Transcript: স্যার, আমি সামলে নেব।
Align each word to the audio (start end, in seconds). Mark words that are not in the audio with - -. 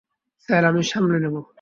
স্যার, 0.49 0.63
আমি 0.65 0.81
সামলে 0.83 1.17
নেব। 1.19 1.35